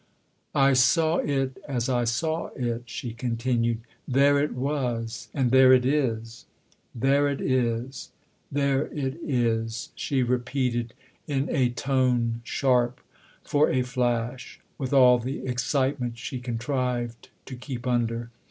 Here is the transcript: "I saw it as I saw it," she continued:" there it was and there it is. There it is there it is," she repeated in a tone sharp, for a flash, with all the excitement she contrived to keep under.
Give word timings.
"I 0.55 0.73
saw 0.73 1.17
it 1.17 1.59
as 1.67 1.87
I 1.87 2.05
saw 2.05 2.47
it," 2.55 2.85
she 2.89 3.13
continued:" 3.13 3.81
there 4.17 4.39
it 4.39 4.55
was 4.55 5.29
and 5.31 5.51
there 5.51 5.71
it 5.73 5.85
is. 5.85 6.47
There 6.95 7.27
it 7.27 7.39
is 7.39 8.09
there 8.51 8.87
it 8.87 9.15
is," 9.23 9.91
she 9.93 10.23
repeated 10.23 10.95
in 11.27 11.49
a 11.51 11.69
tone 11.69 12.41
sharp, 12.43 12.99
for 13.43 13.69
a 13.69 13.83
flash, 13.83 14.59
with 14.79 14.91
all 14.91 15.19
the 15.19 15.45
excitement 15.45 16.17
she 16.17 16.39
contrived 16.39 17.29
to 17.45 17.55
keep 17.55 17.85
under. 17.85 18.31